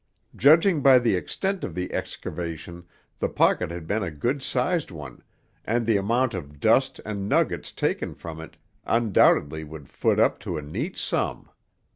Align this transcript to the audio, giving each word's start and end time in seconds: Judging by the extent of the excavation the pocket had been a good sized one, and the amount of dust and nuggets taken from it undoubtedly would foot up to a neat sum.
Judging 0.35 0.81
by 0.81 0.97
the 0.97 1.15
extent 1.15 1.63
of 1.63 1.75
the 1.75 1.93
excavation 1.93 2.87
the 3.19 3.29
pocket 3.29 3.69
had 3.69 3.85
been 3.85 4.01
a 4.01 4.09
good 4.09 4.41
sized 4.41 4.89
one, 4.89 5.21
and 5.63 5.85
the 5.85 5.95
amount 5.95 6.33
of 6.33 6.59
dust 6.59 6.99
and 7.05 7.29
nuggets 7.29 7.71
taken 7.71 8.15
from 8.15 8.41
it 8.41 8.57
undoubtedly 8.83 9.63
would 9.63 9.87
foot 9.87 10.19
up 10.19 10.39
to 10.39 10.57
a 10.57 10.61
neat 10.63 10.97
sum. 10.97 11.49